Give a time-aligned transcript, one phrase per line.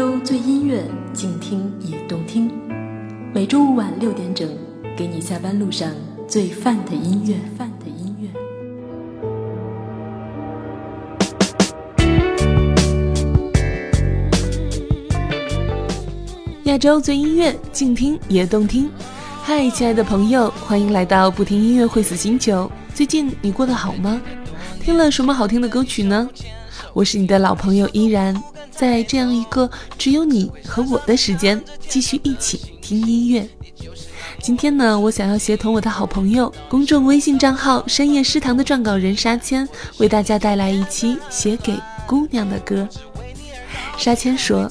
[0.00, 2.50] 州最音乐，静听也动听。
[3.34, 4.48] 每周五晚六点整，
[4.96, 5.90] 给你下班路上
[6.26, 7.36] 最范的音乐。
[7.58, 8.30] 范的音乐。
[16.64, 18.88] 亚洲最音乐，静听也动听。
[19.42, 22.72] 嗨，亲爱的朋友，欢迎来到不听音乐会死星球。
[22.94, 24.18] 最近你过得好吗？
[24.82, 26.26] 听了什么好听的歌曲呢？
[26.94, 28.34] 我是你的老朋友依然。
[28.80, 33.46] 在这样一个只有你和我的时间，继续一起听音乐。
[34.40, 39.68] 今天呢，我想要协同我的好朋友公众微信账号“深夜诗堂”的撰稿人沙谦，
[39.98, 42.88] 为大家带来一期写给姑娘的歌。
[43.98, 44.66] 沙谦说：“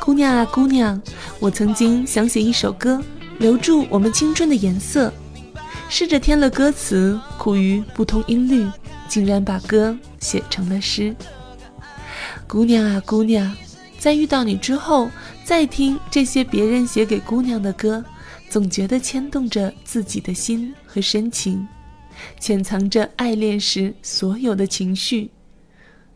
[0.00, 0.98] 姑娘啊，姑娘，
[1.38, 2.98] 我曾经想写一首歌，
[3.40, 5.12] 留住我们青春的颜色。
[5.90, 8.66] 试着添了歌词，苦于不通音律，
[9.06, 11.14] 竟然把歌写成了诗。”
[12.50, 13.56] 姑娘啊，姑娘，
[13.96, 15.08] 在遇到你之后，
[15.44, 18.04] 再听这些别人写给姑娘的歌，
[18.48, 21.64] 总觉得牵动着自己的心和深情，
[22.40, 25.30] 潜藏着爱恋时所有的情绪。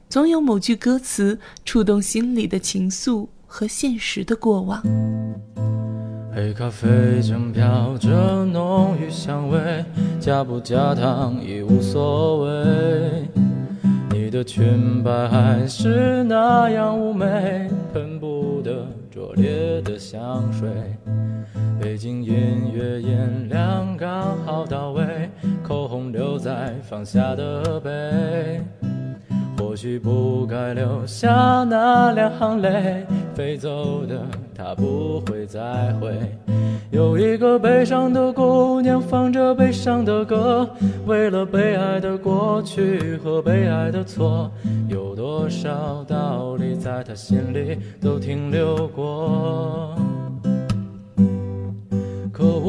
[0.08, 4.82] 总有某句歌词触动心里的情愫和现实的过往。
[6.34, 9.84] 黑咖啡正飘着浓郁香味，
[10.18, 13.28] 加不加糖已无所谓。
[14.34, 20.68] 的裙摆还是那样妩媚，喷不得拙劣的香水。
[21.80, 25.30] 背景音乐音量刚好到位，
[25.62, 28.60] 口红留在放下的背。
[29.74, 34.20] 或许不该留下那两行泪，飞走的
[34.56, 36.14] 他不会再回。
[36.92, 40.70] 有一个悲伤的姑娘，放着悲伤的歌，
[41.06, 44.48] 为了被爱的过去和被爱的错，
[44.86, 49.96] 有多少道理在她心里都停留过。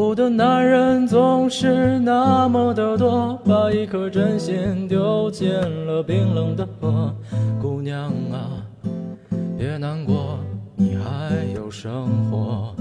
[0.05, 5.49] 有的男人总是那么的多，把一颗真心丢进
[5.87, 7.11] 了冰冷的河。
[7.59, 8.61] 姑娘啊，
[9.57, 10.37] 别难过，
[10.75, 12.75] 你还有生活。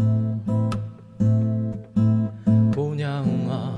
[2.75, 3.73] 姑娘啊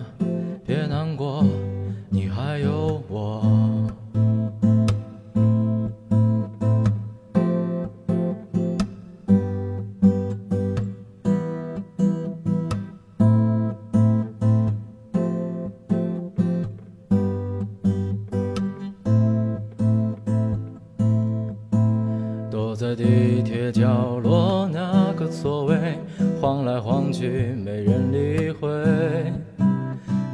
[22.77, 25.99] 在地铁角落那个座位，
[26.39, 28.69] 晃来晃去没人理会。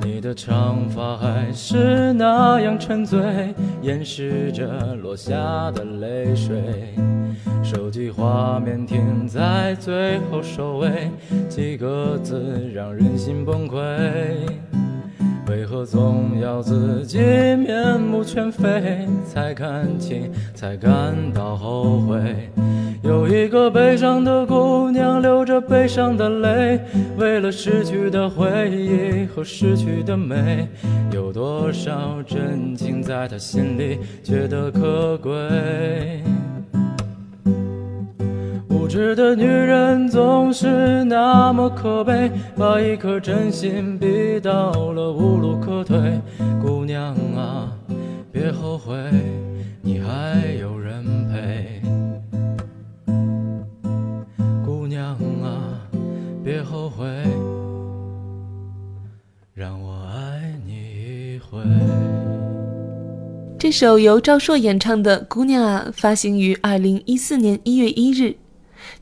[0.03, 6.60] 你的长发还是那样沉醉，掩饰着落下的泪水。
[7.62, 11.12] 手机画面停在最后收尾，
[11.48, 13.78] 几个字让人心崩溃。
[15.52, 22.18] 为何总要自己面目全非才看清，才感到后悔？
[23.02, 26.80] 有一个悲伤的姑娘流着悲伤的泪，
[27.18, 30.66] 为了失去的回忆和失去的美，
[31.12, 35.32] 有多少真情在她心里觉得可贵？
[38.92, 46.20] 无知的女人总是那么可悲，把一颗真心逼到了无路可退。
[46.60, 47.72] 姑娘啊，
[48.31, 48.94] 别后悔，
[49.81, 51.81] 你还有人陪。
[54.62, 55.88] 姑娘啊，
[56.44, 57.06] 别后悔，
[59.54, 61.62] 让我爱你一回。
[63.58, 68.36] 这首由赵硕演唱的《姑娘啊》发行于二零一四年一月一日。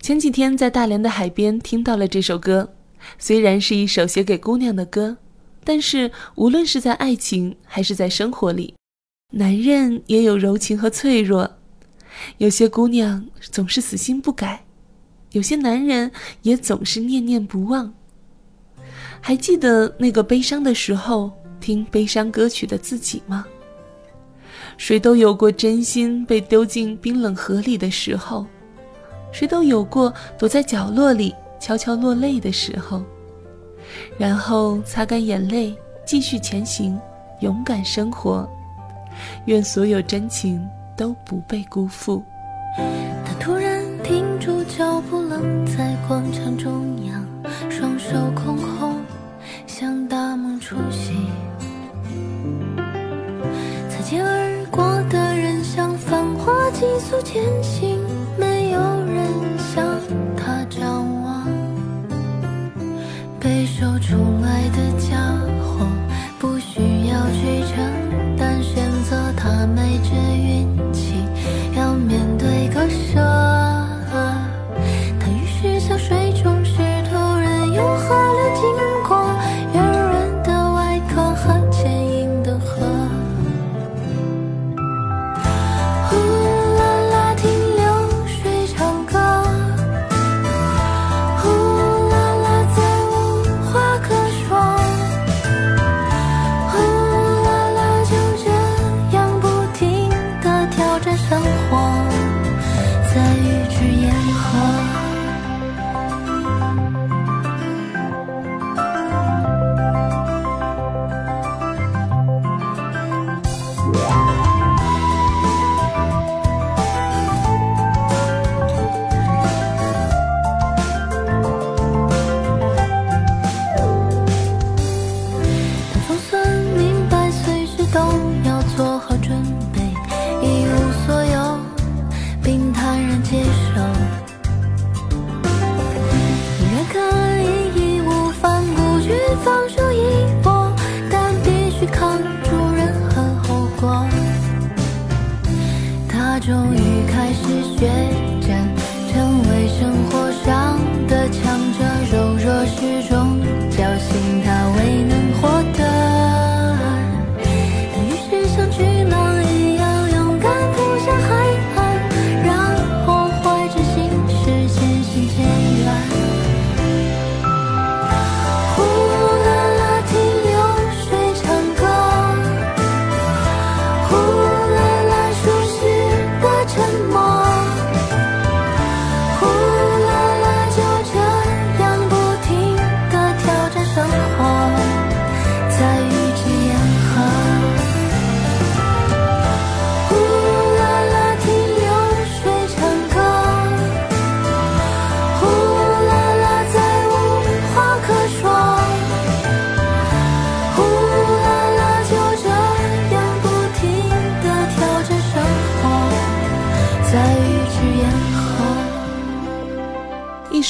[0.00, 2.72] 前几天在大连的海边听到了这首歌，
[3.19, 5.19] 虽然是一首写给姑娘的歌，
[5.62, 8.75] 但是无论是在爱情还是在生活里，
[9.34, 11.59] 男人也有柔情和脆弱。
[12.38, 14.64] 有些姑娘总是死心不改，
[15.32, 16.11] 有些男人
[16.43, 17.93] 也总是念念不忘。
[19.20, 21.31] 还记得那个悲伤的时候
[21.61, 23.44] 听悲伤歌曲的自己吗？
[24.79, 28.47] 谁都有过真心被丢进冰冷河里的时候。
[29.32, 33.03] 谁都有过躲在角落里悄悄落泪的时候，
[34.19, 35.75] 然后擦干眼泪，
[36.05, 36.99] 继续前行，
[37.41, 38.49] 勇敢生活。
[39.47, 40.67] 愿所有真情
[40.97, 42.23] 都不被辜负。
[42.77, 47.26] 他突然停住脚步，愣在广场中央，
[47.71, 48.97] 双手空空，
[49.67, 51.29] 像大梦初醒。
[53.88, 57.89] 擦肩而过的人像繁华急速前行。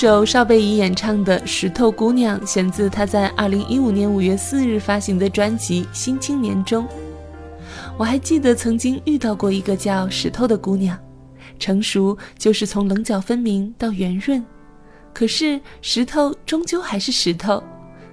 [0.00, 6.88] 首邵贝怡演唱的《石头姑娘》选自她在二零一五年五月四日发行的专辑《新青年》中。
[7.98, 10.96] 我还记得曾经遇到过一个叫石头的姑娘，
[11.58, 14.42] 成熟就是从棱角分明到圆润，
[15.12, 17.62] 可是石头终究还是石头，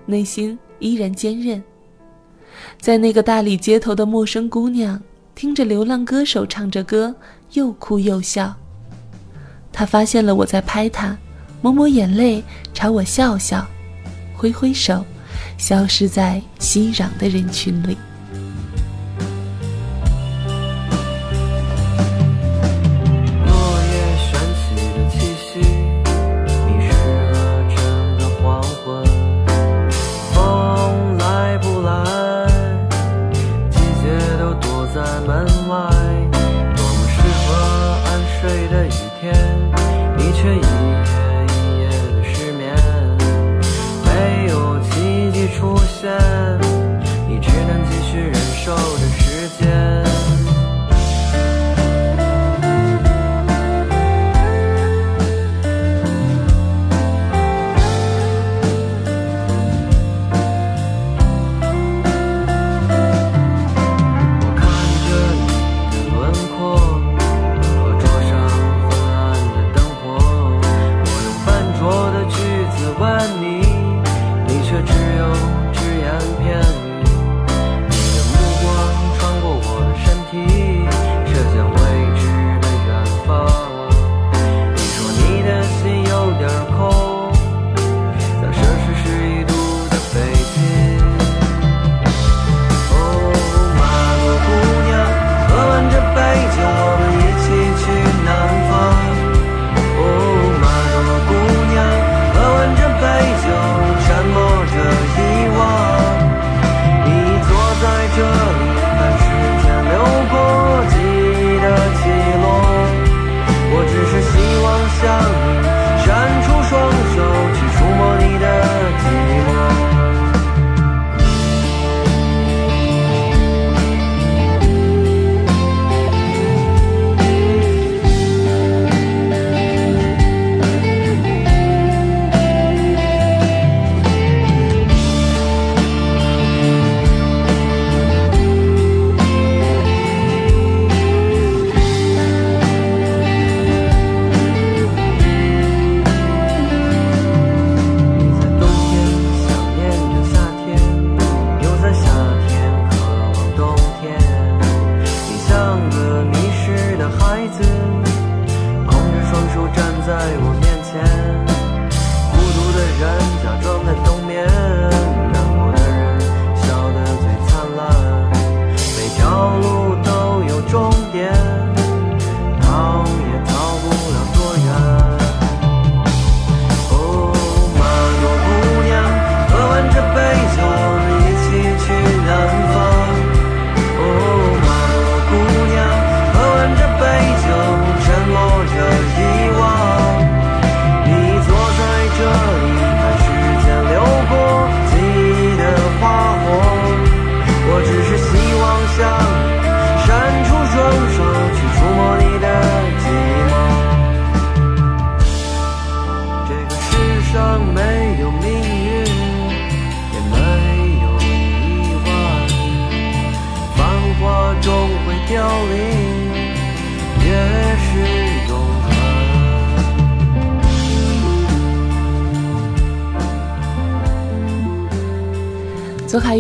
[0.06, 1.64] 内心依然坚韧。
[2.82, 5.02] 在那个大理街头的陌生姑娘，
[5.36, 7.16] 听着流浪歌手唱着歌，
[7.54, 8.54] 又哭又笑。
[9.72, 11.18] 她发现了我在拍她。
[11.62, 12.44] 抹抹眼泪，
[12.74, 13.68] 朝我笑笑，
[14.36, 15.04] 挥挥手，
[15.58, 17.98] 消失在熙攘的人群里。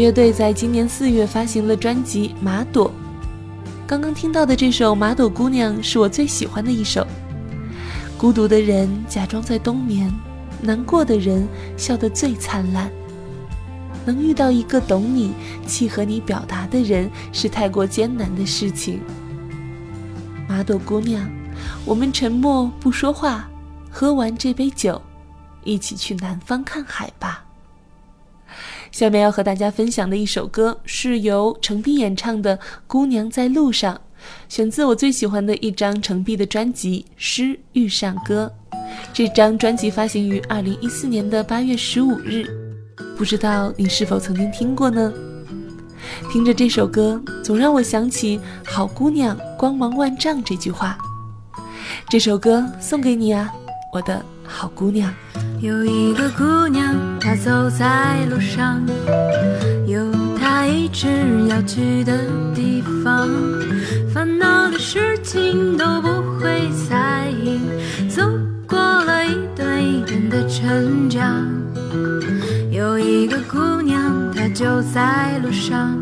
[0.08, 2.90] 乐队在今年四月发行了专辑《马朵》，
[3.86, 7.06] 刚刚听到的这首《马朵姑娘》是我最喜欢的一首。
[8.18, 10.10] 孤独的人假装在冬眠，
[10.62, 11.46] 难过的人
[11.76, 12.90] 笑得最灿烂。
[14.06, 15.34] 能遇到一个懂你、
[15.68, 19.02] 契合你表达的人，是太过艰难的事情。
[20.48, 21.30] 马朵姑娘，
[21.84, 23.50] 我们沉默不说话，
[23.92, 25.02] 喝完这杯酒，
[25.66, 27.44] 一起去南方看海吧。
[28.98, 33.94] 下面要和大家分享的一首歌，是由程璧演唱的《姑娘在路上》，
[34.50, 38.52] 选自我最喜欢的一张程璧的专辑《诗遇上歌》。
[39.14, 42.48] 这张专辑发行于二零一四年的八月十五日，
[43.16, 45.14] 不知道你是否曾经听过呢？
[46.32, 50.98] 听着这首歌，总让我想起“好姑娘光芒万丈”这句话。
[52.10, 53.54] 这首歌送给你啊，
[53.94, 55.14] 我的好姑娘。
[55.60, 58.82] 有一个姑娘，她走在路上，
[59.86, 61.08] 有她一直
[61.50, 62.18] 要去的
[62.56, 63.30] 地方，
[64.14, 66.08] 烦恼的事情都不
[66.40, 67.60] 会在意，
[68.08, 68.24] 走
[68.68, 71.46] 过了一段一段的成长。
[72.72, 76.00] 有一个姑娘，她就在路上，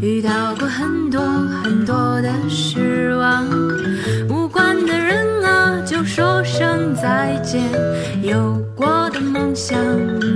[0.00, 1.20] 遇到过很多
[1.62, 3.44] 很多的失望，
[7.00, 7.62] 再见。
[8.22, 9.78] 有过的梦想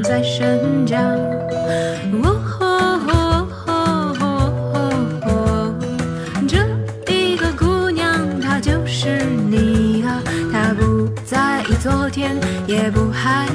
[0.03, 1.01] 在生长。
[5.23, 5.75] 哦
[6.47, 6.57] 这
[7.13, 12.37] 一个姑娘，她就是你啊，她不在意昨天，
[12.67, 13.47] 也不害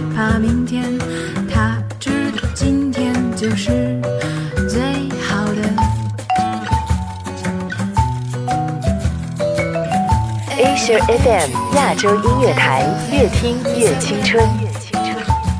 [10.57, 14.41] Asia FM 亚洲音乐台，越听越青春。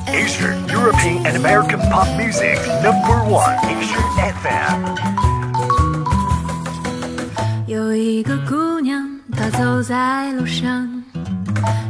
[0.08, 3.58] Asia European and American pop music number one.
[3.66, 4.00] Asia
[4.42, 4.96] FM.
[7.68, 11.04] 有一个姑娘，她走在路上，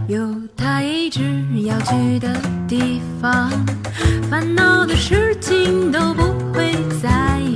[0.08, 1.22] 有她一直
[1.64, 2.28] 要去的
[2.68, 3.52] 地方，
[4.32, 7.55] 烦恼的事情都不会在意，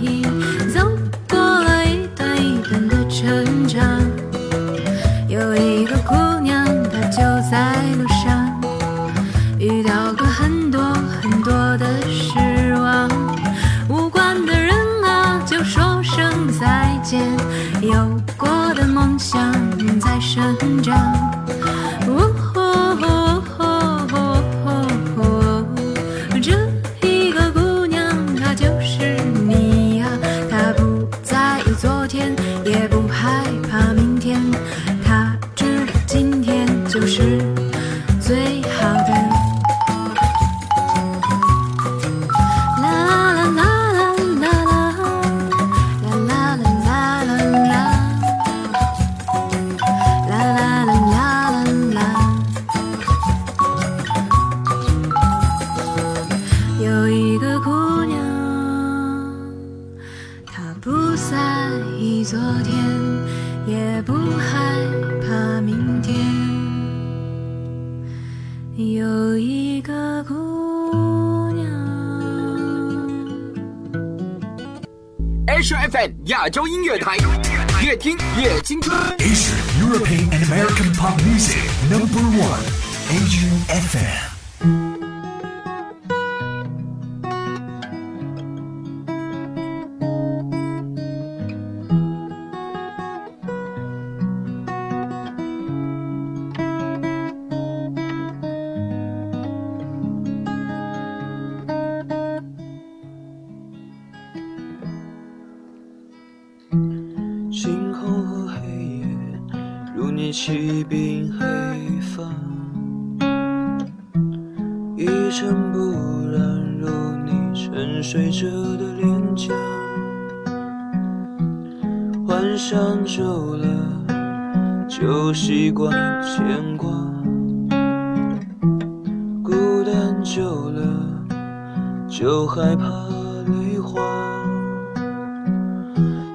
[80.69, 81.57] American pop music
[81.89, 82.63] number one.
[83.09, 84.98] Asia FM.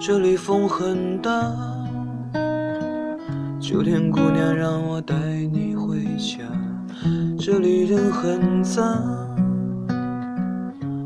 [0.06, 1.30] 这里风很大，
[3.58, 5.14] 秋天姑娘让我带
[5.50, 6.44] 你回家。
[7.38, 8.82] 这里人很杂，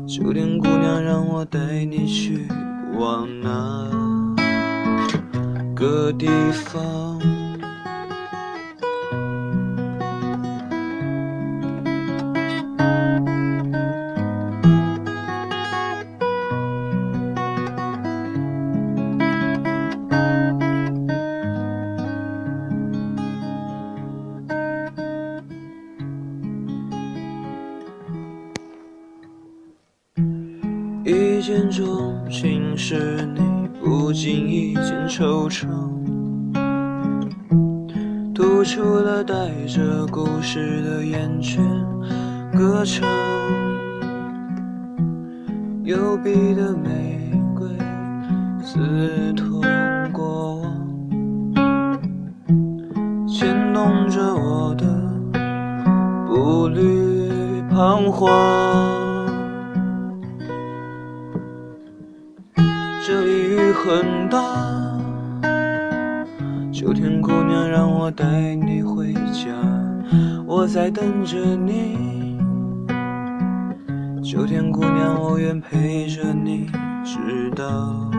[0.05, 2.45] 秋天姑娘让我带你去
[2.99, 3.89] 往哪
[5.73, 7.21] 个地方？
[35.59, 35.67] 惆
[36.53, 37.33] 怅，
[38.33, 39.33] 吐出了带
[39.67, 41.59] 着故事的厌倦
[42.57, 43.05] 歌唱。
[45.83, 47.67] 幽闭的玫瑰，
[48.63, 49.61] 刺痛
[50.13, 50.71] 过往，
[53.27, 54.85] 牵动着我的
[56.25, 58.29] 步履彷徨。
[63.05, 64.39] 这里雨很大，
[66.79, 69.51] 秋天姑娘让我带你回家，
[70.47, 72.39] 我在等着你。
[74.23, 76.71] 秋天姑娘，我愿陪着你，
[77.03, 78.09] 直到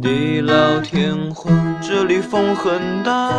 [0.00, 1.52] 地老天荒。
[1.82, 3.32] 这里风很大，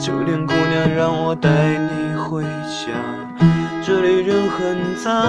[0.00, 2.90] 秋天姑娘，让我带你回家。
[3.80, 5.22] 这里人很杂，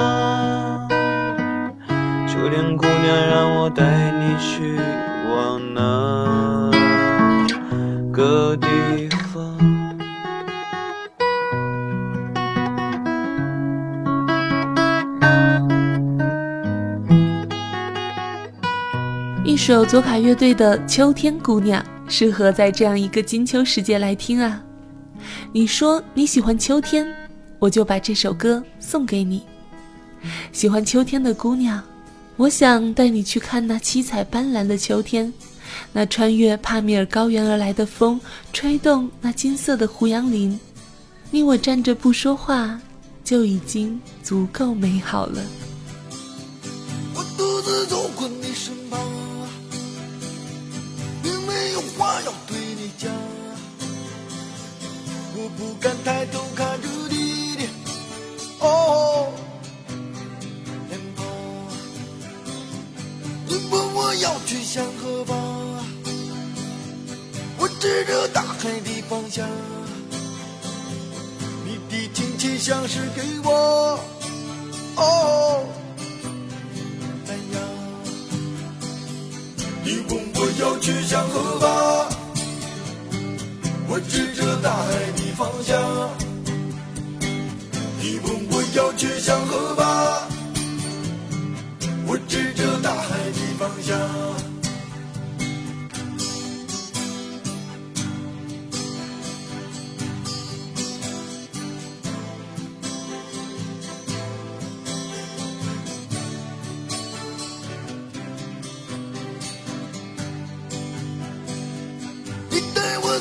[2.41, 4.75] 秋天姑娘，让我带你去
[5.29, 6.71] 往那
[8.11, 8.67] 个地
[9.31, 9.55] 方？
[19.45, 24.59] 一首左卡乐队的《秋天姑娘》适合在这样一个金秋时节来听啊！
[25.51, 27.05] 你说你喜欢秋天，
[27.59, 29.43] 我就把这首歌送给你。
[30.51, 31.79] 喜欢秋天的姑娘，
[32.41, 35.31] 我想带你去看那七彩斑斓的秋天，
[35.93, 38.19] 那穿越帕米尔高原而来的风，
[38.51, 40.59] 吹动那金色的胡杨林。
[41.29, 42.81] 你我站着不说话，
[43.23, 45.39] 就已经足够美好了。
[47.13, 48.99] 我独自走过你身旁，
[51.21, 53.11] 并没有话要对你讲。
[55.35, 57.20] 我不敢抬头看着你
[68.61, 69.49] 海的方向。
[71.65, 73.99] 你的亲切像是给我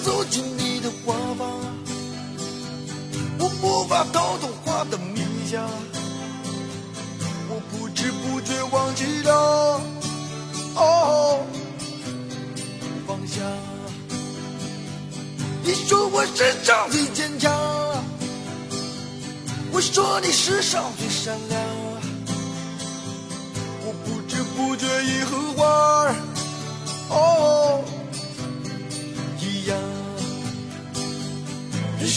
[0.01, 1.49] 走进你的花房，
[3.39, 5.69] 我无法逃脱花的迷香，
[7.49, 9.81] 我不知不觉忘记了
[10.77, 11.41] 哦
[13.07, 13.41] 放下。
[15.63, 17.53] 你说我世上最坚强，
[19.73, 21.61] 我说你世上最善良，
[23.85, 26.15] 我不知不觉已和花
[27.11, 27.85] 哦。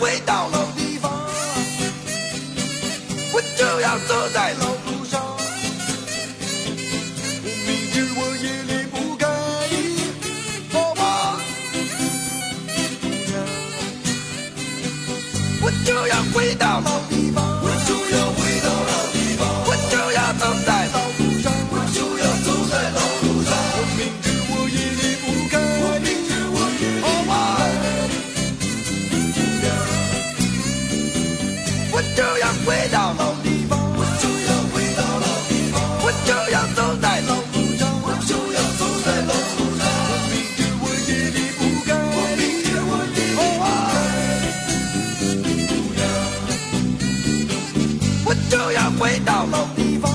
[0.00, 1.12] 回到老地方，
[3.34, 4.79] 我就要走在老
[49.00, 50.10] 回到老地方。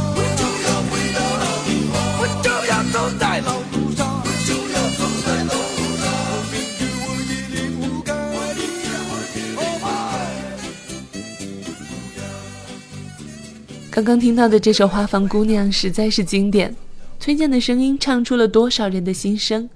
[13.90, 16.76] 刚刚听到的这首《花房姑娘》实在是经典，
[17.20, 19.68] 崔健的声音唱出了多少人的心声。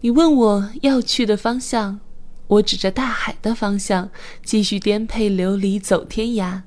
[0.00, 2.00] 你问我要去的方向，
[2.46, 4.08] 我指着大海的方向，
[4.42, 6.62] 继续颠沛流离走天涯。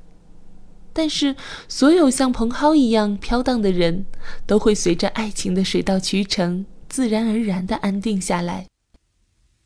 [0.99, 1.33] 但是，
[1.69, 4.05] 所有像蓬蒿一样飘荡的人，
[4.45, 8.65] 都会随着爱情的水到渠成，自然而然地安定下来。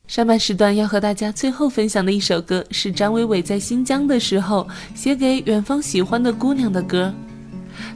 [0.06, 7.12] 上半时段要和大家最后分享的一首歌，是张伟伟在新疆的时候写给远方喜欢的姑娘的歌。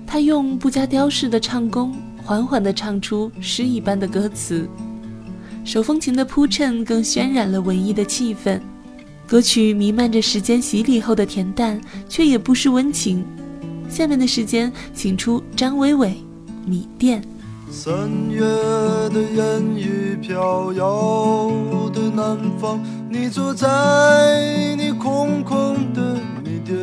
[0.08, 4.68] 他用不加雕饰的唱功，缓缓地唱出诗一般的歌词，
[5.64, 8.60] 手风琴的铺衬更渲染了文艺的气氛。
[9.28, 13.26] 歌曲弥漫着时间洗礼后的恬淡，却也不失温情。
[13.90, 16.08] 下面的时间，请出张伟伟，
[16.70, 17.22] 《米店》。
[17.70, 21.52] 三月的烟雨飘摇
[21.94, 23.68] 的南方，你坐在
[24.78, 26.78] 你空空的米店，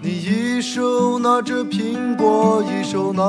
[0.00, 3.22] 你一手拿着苹果，一手拿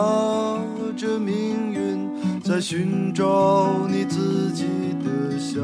[0.95, 2.07] 着命运，
[2.43, 4.65] 在寻找你自己
[5.03, 5.63] 的香。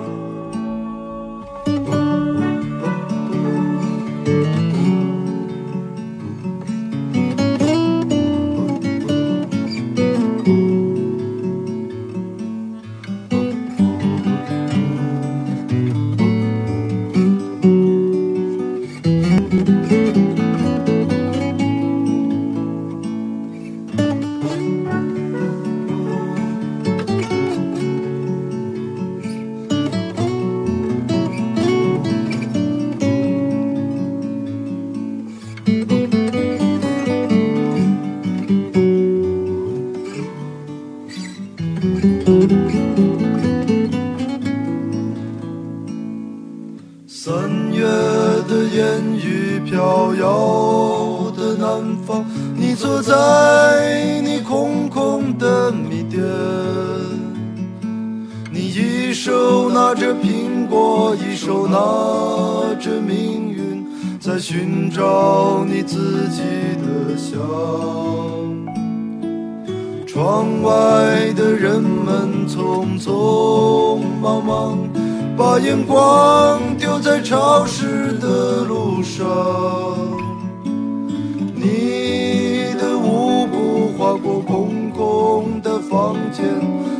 [84.51, 86.43] 空空的房间，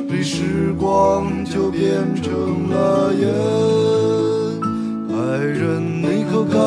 [0.07, 3.27] 里时光就变成了烟。
[5.11, 6.61] 爱人，你可感？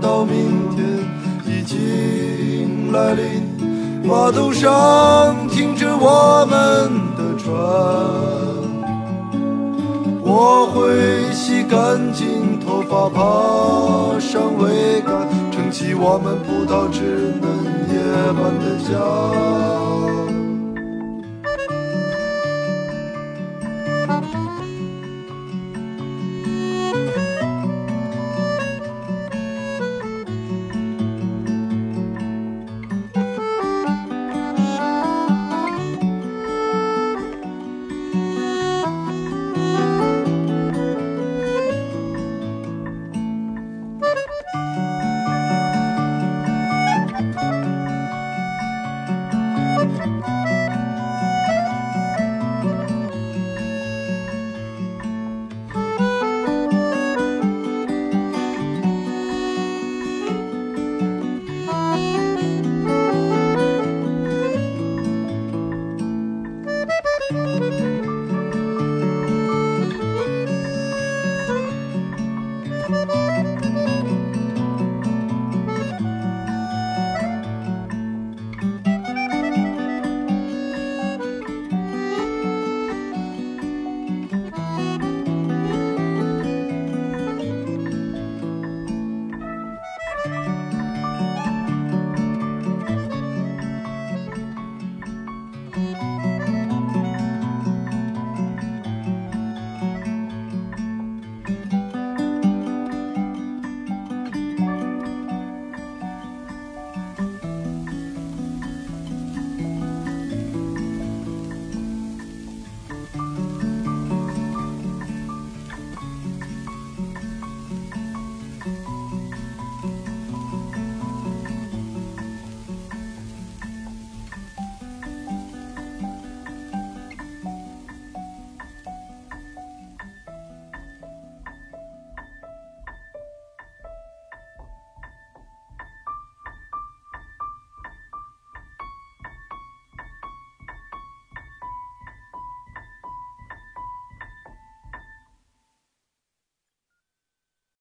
[0.00, 0.80] 到明天
[1.46, 3.42] 已经来临，
[4.02, 7.52] 码头上停着我们的船，
[10.24, 15.28] 我会洗干净头发，爬上桅杆，
[15.72, 17.48] 起我们葡萄枝嫩
[17.88, 17.96] 叶
[18.34, 20.31] 般的家。